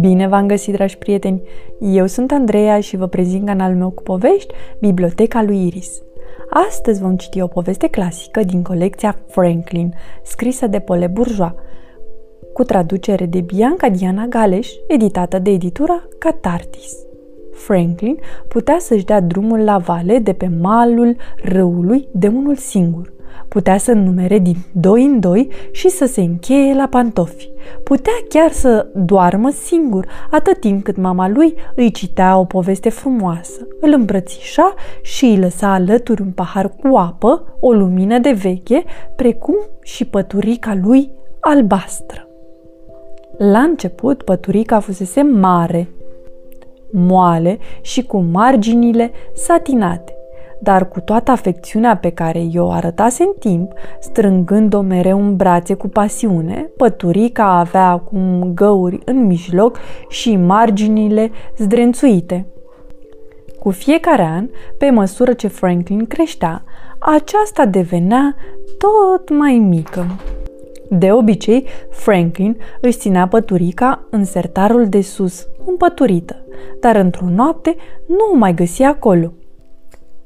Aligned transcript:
Bine 0.00 0.28
v-am 0.28 0.46
găsit, 0.46 0.74
dragi 0.74 0.98
prieteni! 0.98 1.42
Eu 1.80 2.06
sunt 2.06 2.32
Andreea 2.32 2.80
și 2.80 2.96
vă 2.96 3.06
prezint 3.06 3.46
canalul 3.46 3.76
meu 3.76 3.90
cu 3.90 4.02
povești, 4.02 4.54
Biblioteca 4.80 5.42
lui 5.42 5.66
Iris. 5.66 6.02
Astăzi 6.68 7.00
vom 7.00 7.16
citi 7.16 7.40
o 7.40 7.46
poveste 7.46 7.88
clasică 7.88 8.42
din 8.42 8.62
colecția 8.62 9.18
Franklin, 9.26 9.94
scrisă 10.22 10.66
de 10.66 10.78
Pole 10.78 11.06
Bourgeois, 11.06 11.52
cu 12.52 12.64
traducere 12.64 13.26
de 13.26 13.40
Bianca 13.40 13.88
Diana 13.88 14.26
Galeș, 14.26 14.68
editată 14.86 15.38
de 15.38 15.50
editura 15.50 16.08
Catartis. 16.18 17.06
Franklin 17.52 18.18
putea 18.48 18.76
să-și 18.78 19.04
dea 19.04 19.20
drumul 19.20 19.58
la 19.58 19.78
vale 19.78 20.18
de 20.18 20.32
pe 20.32 20.50
malul 20.60 21.16
râului 21.42 22.08
de 22.12 22.28
unul 22.28 22.56
singur. 22.56 23.16
Putea 23.48 23.78
să 23.78 23.92
numere 23.92 24.38
din 24.38 24.56
doi 24.72 25.04
în 25.04 25.20
doi 25.20 25.48
și 25.70 25.88
să 25.88 26.06
se 26.06 26.20
încheie 26.20 26.74
la 26.74 26.86
pantofi. 26.86 27.48
Putea 27.84 28.12
chiar 28.28 28.52
să 28.52 28.86
doarmă 28.94 29.50
singur, 29.50 30.06
atât 30.30 30.60
timp 30.60 30.84
cât 30.84 30.96
mama 30.96 31.28
lui 31.28 31.54
îi 31.74 31.90
citea 31.90 32.38
o 32.38 32.44
poveste 32.44 32.88
frumoasă, 32.88 33.66
îl 33.80 33.92
îmbrățișa 33.92 34.74
și 35.02 35.24
îi 35.24 35.38
lăsa 35.38 35.72
alături 35.72 36.20
un 36.20 36.30
pahar 36.30 36.68
cu 36.68 36.96
apă, 36.96 37.56
o 37.60 37.72
lumină 37.72 38.18
de 38.18 38.30
veche, 38.30 38.84
precum 39.16 39.56
și 39.82 40.04
păturica 40.04 40.78
lui 40.82 41.10
albastră. 41.40 42.28
La 43.38 43.58
început, 43.58 44.22
păturica 44.22 44.80
fusese 44.80 45.22
mare, 45.22 45.88
moale 46.90 47.58
și 47.80 48.02
cu 48.02 48.18
marginile 48.18 49.10
satinate 49.34 50.17
dar 50.60 50.88
cu 50.88 51.00
toată 51.00 51.30
afecțiunea 51.30 51.96
pe 51.96 52.10
care 52.10 52.46
i-o 52.50 52.70
arătase 52.70 53.22
în 53.22 53.32
timp, 53.38 53.72
strângând-o 54.00 54.80
mereu 54.80 55.18
în 55.18 55.36
brațe 55.36 55.74
cu 55.74 55.88
pasiune, 55.88 56.70
păturica 56.76 57.58
avea 57.58 57.88
acum 57.88 58.52
găuri 58.54 58.98
în 59.04 59.26
mijloc 59.26 59.78
și 60.08 60.36
marginile 60.36 61.30
zdrențuite. 61.56 62.46
Cu 63.58 63.70
fiecare 63.70 64.22
an, 64.22 64.48
pe 64.78 64.90
măsură 64.90 65.32
ce 65.32 65.48
Franklin 65.48 66.06
creștea, 66.06 66.62
aceasta 66.98 67.64
devenea 67.64 68.34
tot 68.78 69.38
mai 69.38 69.54
mică. 69.54 70.06
De 70.90 71.12
obicei, 71.12 71.64
Franklin 71.90 72.56
își 72.80 72.98
ținea 72.98 73.28
păturica 73.28 74.06
în 74.10 74.24
sertarul 74.24 74.88
de 74.88 75.00
sus, 75.00 75.46
împăturită, 75.66 76.36
dar 76.80 76.96
într-o 76.96 77.26
noapte 77.28 77.76
nu 78.06 78.30
o 78.32 78.36
mai 78.36 78.54
găsi 78.54 78.82
acolo. 78.82 79.32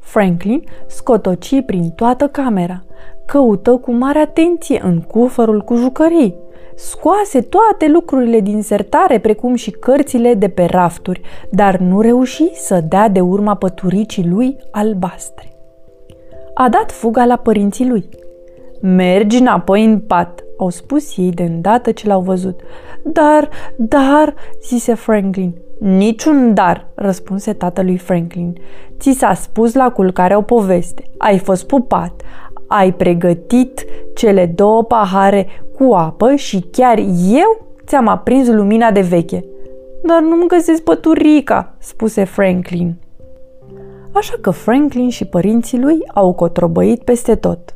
Franklin 0.03 0.65
scotoci 0.87 1.63
prin 1.67 1.91
toată 1.91 2.29
camera, 2.29 2.85
căută 3.27 3.77
cu 3.77 3.93
mare 3.93 4.19
atenție 4.19 4.81
în 4.85 5.01
cufărul 5.01 5.61
cu 5.61 5.75
jucării, 5.75 6.35
scoase 6.75 7.41
toate 7.41 7.89
lucrurile 7.89 8.41
din 8.41 8.63
sertare, 8.63 9.19
precum 9.19 9.55
și 9.55 9.71
cărțile 9.71 10.35
de 10.35 10.49
pe 10.49 10.65
rafturi, 10.65 11.21
dar 11.51 11.77
nu 11.77 12.01
reuși 12.01 12.55
să 12.55 12.81
dea 12.89 13.09
de 13.09 13.21
urma 13.21 13.55
păturicii 13.55 14.29
lui 14.29 14.57
albastre. 14.71 15.53
A 16.55 16.69
dat 16.69 16.91
fuga 16.91 17.25
la 17.25 17.37
părinții 17.37 17.89
lui. 17.89 18.09
Mergi 18.81 19.39
înapoi 19.39 19.85
în 19.85 20.01
pat, 20.01 20.45
au 20.59 20.69
spus 20.69 21.17
ei 21.17 21.31
de 21.31 21.43
îndată 21.43 21.93
ce 21.93 22.07
l-au 22.07 22.21
văzut. 22.21 22.61
Dar, 23.05 23.49
dar, 23.77 24.35
zise 24.63 24.95
Franklin, 24.95 25.55
Niciun 25.85 26.55
dar, 26.55 26.87
răspunse 26.95 27.53
tatălui 27.53 27.97
Franklin. 27.97 28.57
Ți 28.99 29.11
s-a 29.11 29.35
spus 29.35 29.75
la 29.75 29.91
culcare 29.91 30.37
o 30.37 30.43
poveste. 30.43 31.03
Ai 31.19 31.39
fost 31.39 31.67
pupat. 31.67 32.23
Ai 32.67 32.93
pregătit 32.93 33.85
cele 34.15 34.47
două 34.47 34.85
pahare 34.85 35.47
cu 35.75 35.93
apă 35.93 36.35
și 36.35 36.61
chiar 36.71 36.99
eu 37.33 37.67
ți-am 37.87 38.09
aprins 38.09 38.49
lumina 38.49 38.91
de 38.91 39.01
veche. 39.01 39.45
Dar 40.03 40.21
nu-mi 40.21 40.49
găsesc 40.49 40.83
păturica, 40.83 41.75
spuse 41.79 42.25
Franklin. 42.25 42.97
Așa 44.13 44.35
că 44.41 44.51
Franklin 44.51 45.09
și 45.09 45.25
părinții 45.25 45.81
lui 45.81 45.99
au 46.15 46.33
cotrobăit 46.33 47.03
peste 47.03 47.35
tot. 47.35 47.75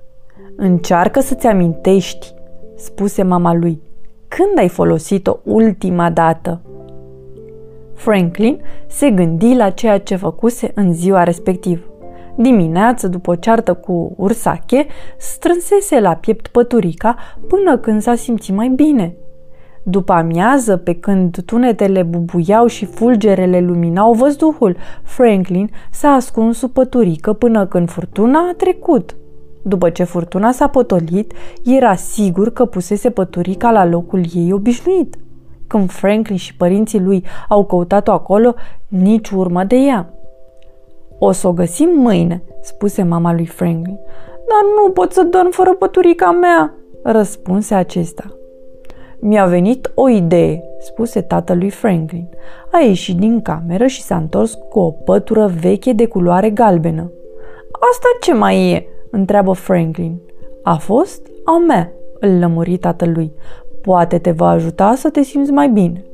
Încearcă 0.56 1.21
să-ți 1.21 1.47
amintești, 1.47 2.34
spuse 2.77 3.22
mama 3.22 3.55
lui. 3.55 3.83
Când 4.28 4.59
ai 4.59 4.69
folosit-o 4.69 5.37
ultima 5.45 6.11
dată? 6.11 6.61
Franklin 7.97 8.61
se 8.87 9.11
gândi 9.11 9.55
la 9.55 9.71
ceea 9.71 9.99
ce 9.99 10.17
făcuse 10.17 10.73
în 10.75 10.93
ziua 10.93 11.23
respectivă. 11.23 11.83
Dimineață, 12.37 13.09
după 13.09 13.31
o 13.31 13.34
ceartă 13.34 13.75
cu 13.75 14.15
ursache, 14.17 14.87
strânsese 15.19 16.01
la 16.01 16.15
piept 16.15 16.47
păturica 16.47 17.17
până 17.49 17.79
când 17.79 18.03
s-a 18.03 18.15
simțit 18.15 18.55
mai 18.55 18.69
bine. 18.69 19.17
După 19.83 20.12
amiază, 20.12 20.77
pe 20.77 20.95
când 20.95 21.43
tunetele 21.45 22.03
bubuiau 22.03 22.67
și 22.67 22.84
fulgerele 22.84 23.61
luminau 23.61 24.13
văzduhul, 24.13 24.77
Franklin 25.03 25.71
s-a 25.91 26.09
ascuns 26.09 26.59
sub 26.59 26.71
păturică 26.71 27.33
până 27.33 27.67
când 27.67 27.91
furtuna 27.91 28.39
a 28.39 28.55
trecut. 28.57 29.17
După 29.63 29.91
ce 29.91 30.05
furtuna 30.05 30.53
s-a 30.53 30.69
potolit, 30.69 31.33
era 31.65 31.95
sigur 31.95 32.53
că 32.53 32.65
pusese 32.65 33.11
păturica 33.11 33.71
la 33.71 33.84
locul 33.84 34.25
ei 34.34 34.53
obișnuit. 34.53 35.17
Când 35.66 35.91
Franklin 35.91 36.37
și 36.37 36.56
părinții 36.56 37.00
lui 37.00 37.25
au 37.49 37.65
căutat-o 37.65 38.12
acolo, 38.12 38.54
nici 38.88 39.31
urmă 39.31 39.65
de 39.65 39.77
ea. 39.77 40.10
O 41.19 41.32
să 41.32 41.49
o 41.49 41.53
găsim 41.53 41.88
mâine, 41.94 42.43
spuse 42.60 43.03
mama 43.03 43.32
lui 43.32 43.47
Franklin. 43.47 43.99
Dar 44.49 44.84
nu 44.84 44.91
pot 44.91 45.12
să 45.12 45.22
dorm 45.22 45.50
fără 45.50 45.75
păturica 45.75 46.31
mea, 46.31 46.75
răspunse 47.03 47.75
acesta. 47.75 48.25
Mi-a 49.21 49.47
venit 49.47 49.91
o 49.94 50.09
idee, 50.09 50.62
spuse 50.78 51.21
tatălui 51.21 51.71
Franklin. 51.71 52.28
A 52.72 52.78
ieșit 52.78 53.16
din 53.16 53.43
cameră 53.43 53.87
și 53.87 54.03
s-a 54.03 54.16
întors 54.16 54.59
cu 54.69 54.78
o 54.78 54.91
pătură 54.91 55.53
veche 55.60 55.93
de 55.93 56.06
culoare 56.06 56.50
galbenă. 56.50 57.10
Asta 57.72 58.06
ce 58.21 58.34
mai 58.34 58.71
e? 58.71 58.87
întreabă 59.10 59.53
Franklin. 59.53 60.21
A 60.62 60.75
fost 60.77 61.27
a 61.44 61.59
mea, 61.59 61.93
îl 62.21 62.38
lămuri 62.38 62.77
tatălui. 62.77 63.33
Poate 63.87 64.19
te 64.19 64.31
va 64.31 64.49
ajuta 64.49 64.95
să 64.95 65.11
te 65.11 65.23
simți 65.23 65.51
mai 65.51 65.69
bine. 65.69 66.05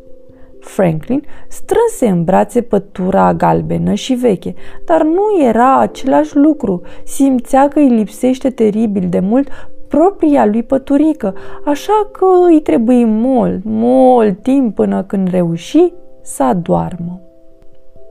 Franklin 0.61 1.23
strânse 1.49 2.07
în 2.07 2.25
brațe 2.25 2.61
pătura 2.61 3.35
galbenă 3.35 3.95
și 3.95 4.15
veche, 4.15 4.55
dar 4.85 5.03
nu 5.03 5.45
era 5.47 5.79
același 5.79 6.37
lucru. 6.37 6.83
Simțea 7.05 7.69
că 7.69 7.79
îi 7.79 7.89
lipsește 7.89 8.51
teribil 8.51 9.07
de 9.09 9.19
mult 9.19 9.49
propria 9.89 10.47
lui 10.47 10.63
păturică, 10.63 11.35
așa 11.65 12.09
că 12.13 12.27
îi 12.49 12.61
trebuie 12.61 13.05
mult, 13.05 13.65
mult 13.65 14.43
timp 14.43 14.75
până 14.75 15.03
când 15.03 15.31
reuși 15.31 15.93
să 16.23 16.43
adoarmă. 16.43 17.21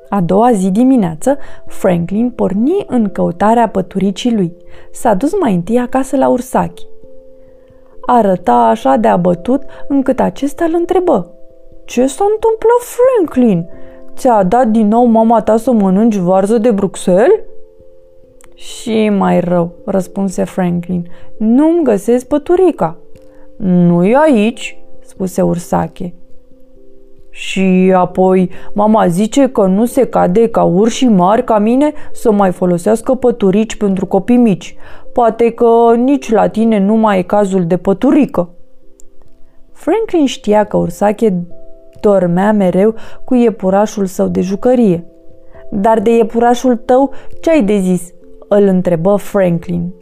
A 0.10 0.22
doua 0.22 0.52
zi 0.52 0.72
dimineață, 0.72 1.38
Franklin 1.66 2.30
porni 2.30 2.86
în 2.88 3.10
căutarea 3.10 3.70
păturicii 3.70 4.36
lui. 4.36 4.54
S-a 4.92 5.14
dus 5.14 5.32
mai 5.40 5.54
întâi 5.54 5.80
acasă 5.80 6.18
la 6.18 6.30
Ursachi 6.30 6.90
arăta 8.06 8.54
așa 8.54 8.96
de 8.96 9.08
abătut 9.08 9.64
încât 9.88 10.20
acesta 10.20 10.66
îl 10.66 10.74
întrebă. 10.74 11.34
Ce 11.86 12.08
s-a 12.08 12.26
întâmplat, 12.34 12.80
Franklin? 12.80 13.70
Ți-a 14.16 14.44
dat 14.44 14.68
din 14.68 14.88
nou 14.88 15.06
mama 15.06 15.42
ta 15.42 15.58
să 15.58 15.72
mănânci 15.72 16.16
varză 16.16 16.58
de 16.58 16.72
Bruxelles? 16.72 17.40
Și 18.54 19.10
mai 19.10 19.40
rău, 19.40 19.72
răspunse 19.86 20.44
Franklin. 20.44 21.08
Nu-mi 21.38 21.84
găsesc 21.84 22.28
păturica. 22.28 22.98
Nu-i 23.58 24.16
aici, 24.16 24.84
spuse 25.00 25.42
Ursache. 25.42 26.14
Și 27.32 27.94
apoi 27.96 28.50
mama 28.74 29.08
zice 29.08 29.48
că 29.48 29.66
nu 29.66 29.86
se 29.86 30.06
cade 30.06 30.48
ca 30.48 30.64
urși 30.64 31.06
mari 31.06 31.44
ca 31.44 31.58
mine 31.58 31.94
să 32.14 32.32
mai 32.32 32.52
folosească 32.52 33.14
păturici 33.14 33.76
pentru 33.76 34.06
copii 34.06 34.38
mici. 34.38 34.76
Poate 35.14 35.52
că 35.52 35.94
nici 35.96 36.32
la 36.32 36.48
tine 36.48 36.80
nu 36.80 36.96
mai 36.96 37.20
e 37.20 37.22
cazul 37.22 37.66
de 37.66 37.78
păturică. 37.78 38.50
Franklin 39.72 40.26
știa 40.26 40.64
că 40.64 40.78
Ursache 40.78 41.44
dormea 42.00 42.52
mereu 42.52 42.96
cu 43.26 43.36
iepurașul 43.36 44.06
său 44.06 44.28
de 44.28 44.42
jucărie. 44.42 45.06
Dar 45.72 46.00
de 46.00 46.16
iepurașul 46.16 46.76
tău 46.76 47.12
ce 47.42 47.50
ai 47.50 47.64
de 47.64 47.78
zis? 47.78 48.14
Îl 48.48 48.64
întrebă 48.64 49.16
Franklin. 49.16 49.94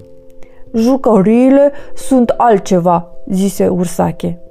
Jucăriile 0.74 1.72
sunt 1.96 2.34
altceva, 2.38 3.12
zise 3.28 3.68
Ursache. 3.68 4.42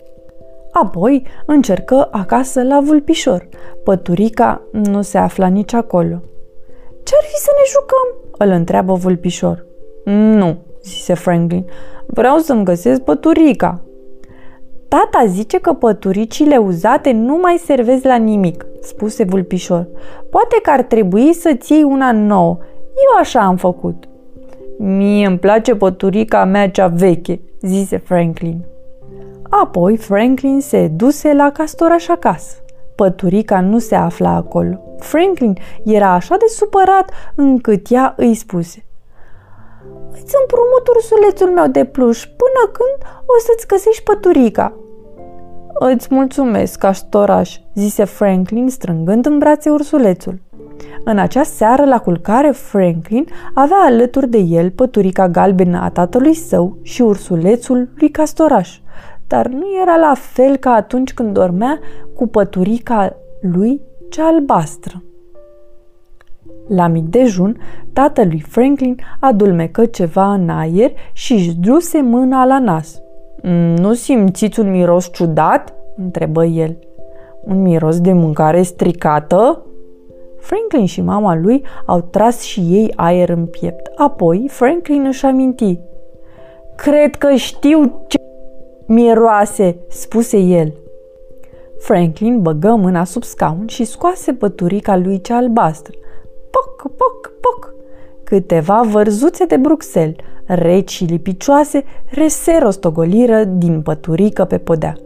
Apoi 0.72 1.26
încercă 1.46 2.08
acasă 2.10 2.62
la 2.62 2.80
vulpișor. 2.80 3.48
Păturica 3.84 4.62
nu 4.72 5.02
se 5.02 5.18
afla 5.18 5.46
nici 5.46 5.72
acolo. 5.72 6.22
Ce-ar 7.02 7.22
fi 7.22 7.36
să 7.36 7.50
ne 7.56 7.64
jucăm? 7.72 8.18
îl 8.38 8.50
întreabă 8.50 8.92
vulpișor. 8.92 9.66
Nu, 10.04 10.56
zise 10.82 11.14
Franklin. 11.14 11.64
Vreau 12.06 12.38
să-mi 12.38 12.64
găsesc 12.64 13.00
păturica. 13.00 13.82
Tata 14.88 15.26
zice 15.26 15.58
că 15.58 15.72
păturicile 15.72 16.56
uzate 16.56 17.12
nu 17.12 17.38
mai 17.42 17.62
servesc 17.64 18.04
la 18.04 18.16
nimic, 18.16 18.66
spuse 18.80 19.24
vulpișor. 19.24 19.86
Poate 20.30 20.58
că 20.62 20.70
ar 20.70 20.82
trebui 20.82 21.32
să-ți 21.32 21.72
iei 21.72 21.82
una 21.82 22.12
nouă. 22.12 22.58
Eu 22.80 23.20
așa 23.20 23.40
am 23.40 23.56
făcut. 23.56 24.08
Mie 24.78 25.26
îmi 25.26 25.38
place 25.38 25.74
păturica 25.74 26.44
mea 26.44 26.70
cea 26.70 26.86
veche, 26.86 27.40
zise 27.60 27.96
Franklin. 27.96 28.64
Apoi 29.48 29.96
Franklin 29.96 30.60
se 30.60 30.88
duse 30.88 31.32
la 31.32 31.50
castoraș 31.50 32.08
acasă. 32.08 32.56
Păturica 32.94 33.60
nu 33.60 33.78
se 33.78 33.94
afla 33.94 34.30
acolo. 34.30 34.80
Franklin 34.98 35.58
era 35.84 36.12
așa 36.12 36.36
de 36.36 36.46
supărat 36.48 37.10
încât 37.34 37.90
ea 37.90 38.14
îi 38.16 38.34
spuse 38.34 38.84
Îți 40.12 40.34
împrumut 40.40 40.88
ursulețul 40.94 41.50
meu 41.50 41.66
de 41.66 41.84
pluș 41.84 42.24
până 42.24 42.72
când 42.72 43.12
o 43.26 43.38
să-ți 43.46 43.66
găsești 43.66 44.02
păturica. 44.02 44.72
Îți 45.74 46.08
mulțumesc, 46.10 46.78
castoraș, 46.78 47.56
zise 47.74 48.04
Franklin 48.04 48.68
strângând 48.68 49.26
în 49.26 49.38
brațe 49.38 49.70
ursulețul. 49.70 50.40
În 51.04 51.18
acea 51.18 51.42
seară 51.42 51.84
la 51.84 51.98
culcare, 51.98 52.50
Franklin 52.50 53.26
avea 53.54 53.76
alături 53.86 54.28
de 54.28 54.38
el 54.38 54.70
păturica 54.70 55.28
galbenă 55.28 55.80
a 55.82 55.90
tatălui 55.90 56.34
său 56.34 56.76
și 56.82 57.02
ursulețul 57.02 57.88
lui 57.94 58.08
Castoraș, 58.08 58.78
dar 59.28 59.46
nu 59.46 59.66
era 59.82 59.96
la 59.96 60.14
fel 60.14 60.56
ca 60.56 60.70
atunci 60.70 61.14
când 61.14 61.32
dormea 61.32 61.78
cu 62.14 62.26
păturica 62.26 63.16
lui 63.40 63.80
cea 64.10 64.26
albastră. 64.26 65.02
La 66.68 66.86
mic 66.86 67.04
dejun, 67.04 67.56
tatălui 67.92 68.44
Franklin 68.48 68.96
adulmecă 69.20 69.84
ceva 69.84 70.32
în 70.32 70.48
aer 70.48 70.92
și 71.12 71.32
își 71.32 71.54
duse 71.54 72.00
mâna 72.00 72.44
la 72.44 72.58
nas. 72.58 73.00
Mm, 73.42 73.74
nu 73.74 73.92
simțiți 73.92 74.60
un 74.60 74.70
miros 74.70 75.10
ciudat?" 75.12 75.74
întrebă 75.96 76.44
el. 76.44 76.78
Un 77.44 77.62
miros 77.62 78.00
de 78.00 78.12
mâncare 78.12 78.62
stricată?" 78.62 79.62
Franklin 80.38 80.86
și 80.86 81.00
mama 81.00 81.34
lui 81.34 81.64
au 81.86 82.00
tras 82.00 82.40
și 82.40 82.60
ei 82.60 82.92
aer 82.96 83.28
în 83.28 83.46
piept. 83.46 83.90
Apoi, 83.96 84.46
Franklin 84.48 85.04
își 85.06 85.24
aminti. 85.26 85.80
Cred 86.76 87.14
că 87.14 87.34
știu 87.34 88.04
ce 88.06 88.18
miroase, 88.88 89.76
spuse 89.88 90.38
el. 90.38 90.72
Franklin 91.78 92.42
băgă 92.42 92.74
mâna 92.74 93.04
sub 93.04 93.22
scaun 93.22 93.66
și 93.66 93.84
scoase 93.84 94.32
păturica 94.32 94.96
lui 94.96 95.20
cea 95.20 95.36
albastră. 95.36 95.94
Poc, 96.50 96.92
poc, 96.96 97.32
poc! 97.40 97.74
Câteva 98.24 98.82
vărzuțe 98.90 99.44
de 99.44 99.56
Bruxelles, 99.56 100.16
reci 100.46 100.90
și 100.90 101.04
lipicioase, 101.04 101.84
rese 102.10 102.58
rostogoliră 102.62 103.44
din 103.44 103.82
păturică 103.82 104.44
pe 104.44 104.58
podea. 104.58 104.96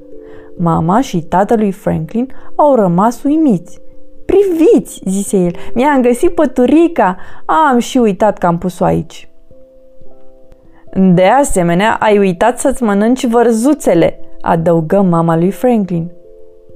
Mama 0.57 1.01
și 1.01 1.23
tatălui 1.23 1.73
Franklin 1.73 2.29
au 2.55 2.75
rămas 2.75 3.23
uimiți. 3.23 3.81
Priviți, 4.25 5.01
zise 5.05 5.37
el, 5.37 5.57
mi-am 5.75 6.03
găsit 6.03 6.35
păturica. 6.35 7.17
Am 7.71 7.79
și 7.79 7.99
uitat 7.99 8.39
că 8.39 8.47
am 8.47 8.59
pus-o 8.59 8.85
aici. 8.85 9.32
De 10.95 11.25
asemenea, 11.25 11.97
ai 12.01 12.19
uitat 12.19 12.59
să-ți 12.59 12.83
mănânci 12.83 13.27
vărzuțele, 13.27 14.19
adăugă 14.41 15.01
mama 15.01 15.37
lui 15.37 15.51
Franklin. 15.51 16.11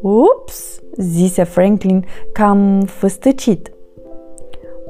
Ups, 0.03 0.81
zise 0.97 1.43
Franklin 1.43 2.05
cam 2.33 2.83
făstăcit. 2.87 3.71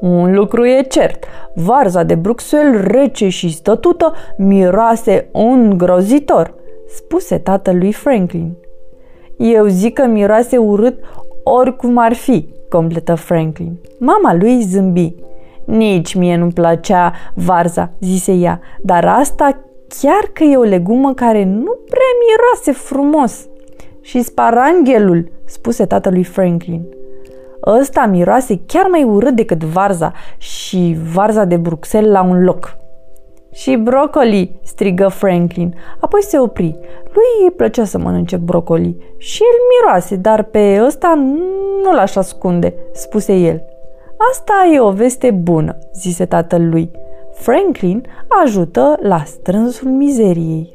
Un 0.01 0.35
lucru 0.35 0.67
e 0.67 0.83
cert, 0.83 1.25
varza 1.55 2.03
de 2.03 2.15
Bruxelles 2.15 2.81
rece 2.81 3.29
și 3.29 3.53
stătută 3.53 4.13
miroase 4.37 5.29
îngrozitor, 5.33 6.55
spuse 6.89 7.39
tatălui 7.39 7.93
Franklin. 7.93 8.57
Eu 9.37 9.67
zic 9.67 9.95
că 9.95 10.07
miroase 10.07 10.57
urât 10.57 10.99
oricum 11.45 11.99
ar 11.99 12.13
fi, 12.13 12.49
completă 12.69 13.15
Franklin. 13.15 13.79
Mama 13.99 14.35
lui 14.35 14.63
zâmbi. 14.63 15.15
Nici 15.67 16.15
mie 16.15 16.37
nu-mi 16.37 16.53
plăcea 16.53 17.13
varza, 17.35 17.91
zise 18.01 18.33
ea, 18.33 18.61
dar 18.81 19.05
asta 19.05 19.61
chiar 20.01 20.31
că 20.33 20.45
e 20.45 20.57
o 20.57 20.63
legumă 20.63 21.15
care 21.15 21.45
nu 21.45 21.79
prea 21.89 22.11
miroase 22.27 22.73
frumos. 22.73 23.47
Și 24.01 24.23
sparanghelul, 24.23 25.31
spuse 25.45 25.87
tatălui 25.87 26.25
Franklin. 26.25 26.87
Ăsta 27.67 28.07
miroase 28.07 28.61
chiar 28.67 28.87
mai 28.91 29.05
urât 29.05 29.35
decât 29.35 29.65
varza 29.65 30.13
și 30.39 30.97
varza 31.13 31.45
de 31.45 31.57
Bruxelles 31.57 32.13
la 32.13 32.23
un 32.23 32.45
loc. 32.45 32.77
Și 33.53 33.77
brocoli, 33.77 34.59
strigă 34.63 35.09
Franklin. 35.09 35.75
Apoi 36.01 36.23
se 36.23 36.39
opri. 36.39 36.79
Lui 37.03 37.45
îi 37.45 37.51
plăcea 37.57 37.85
să 37.85 37.99
mănânce 37.99 38.37
brocoli. 38.37 38.97
Și 39.19 39.43
el 39.43 39.59
miroase, 39.71 40.17
dar 40.17 40.43
pe 40.43 40.83
ăsta 40.85 41.15
nu 41.83 41.93
l-aș 41.93 42.17
ascunde, 42.17 42.75
spuse 42.93 43.35
el. 43.35 43.63
Asta 44.31 44.53
e 44.73 44.81
o 44.81 44.91
veste 44.91 45.31
bună, 45.31 45.79
zise 45.93 46.27
tatăl 46.27 46.69
lui. 46.69 46.91
Franklin 47.33 48.07
ajută 48.45 48.99
la 49.03 49.23
strânsul 49.25 49.91
mizeriei. 49.91 50.73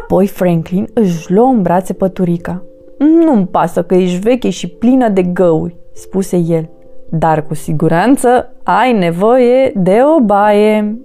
Apoi 0.00 0.26
Franklin 0.26 0.88
își 0.94 1.32
luă 1.32 1.46
în 1.46 1.62
brațe 1.62 1.92
păturica. 1.92 2.62
Nu-mi 2.98 3.46
pasă 3.46 3.82
că 3.82 3.94
ești 3.94 4.18
veche 4.18 4.50
și 4.50 4.68
plină 4.68 5.08
de 5.08 5.22
găuri, 5.22 5.76
spuse 5.92 6.36
el, 6.36 6.68
dar 7.08 7.46
cu 7.46 7.54
siguranță 7.54 8.52
ai 8.62 8.92
nevoie 8.92 9.72
de 9.74 9.98
o 10.16 10.20
baie. 10.20 10.98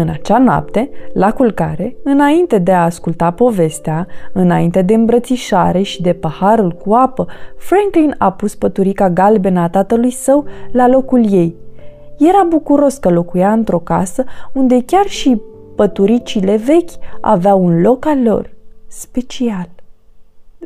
În 0.00 0.08
acea 0.08 0.38
noapte, 0.38 0.90
la 1.12 1.32
culcare, 1.32 1.96
înainte 2.02 2.58
de 2.58 2.72
a 2.72 2.84
asculta 2.84 3.30
povestea, 3.30 4.06
înainte 4.32 4.82
de 4.82 4.94
îmbrățișare 4.94 5.82
și 5.82 6.02
de 6.02 6.12
paharul 6.12 6.72
cu 6.72 6.92
apă, 6.92 7.26
Franklin 7.56 8.14
a 8.18 8.32
pus 8.32 8.54
păturica 8.54 9.10
galbenă 9.10 9.60
a 9.60 9.68
tatălui 9.68 10.10
său 10.10 10.44
la 10.72 10.88
locul 10.88 11.32
ei. 11.32 11.54
Era 12.18 12.46
bucuros 12.48 12.96
că 12.96 13.10
locuia 13.10 13.52
într-o 13.52 13.78
casă 13.78 14.24
unde 14.52 14.82
chiar 14.86 15.06
și 15.06 15.40
păturicile 15.76 16.56
vechi 16.56 16.90
aveau 17.20 17.64
un 17.64 17.80
loc 17.80 18.06
al 18.06 18.22
lor, 18.22 18.50
special. 18.86 19.68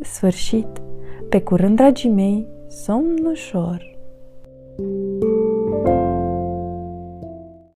Sfârșit. 0.02 0.82
Pe 1.29 1.40
curând, 1.40 1.76
dragii 1.76 2.11
mei, 2.11 2.46
somn 2.69 3.26
ușor. 3.31 3.90